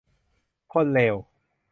[0.73, 1.15] คนเลว